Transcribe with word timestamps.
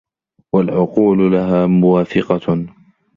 وَالْعُقُولُ 0.53 1.31
لَهَا 1.31 1.67
مُوَافِقَةٌ 1.67 2.67